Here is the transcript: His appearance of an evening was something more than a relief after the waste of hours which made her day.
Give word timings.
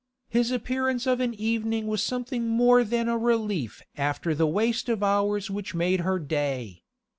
His 0.29 0.49
appearance 0.49 1.05
of 1.05 1.19
an 1.19 1.35
evening 1.35 1.85
was 1.85 2.01
something 2.01 2.47
more 2.47 2.83
than 2.83 3.07
a 3.07 3.19
relief 3.19 3.83
after 3.95 4.33
the 4.33 4.47
waste 4.47 4.89
of 4.89 5.03
hours 5.03 5.51
which 5.51 5.75
made 5.75 5.99
her 5.99 6.17
day. 6.17 6.81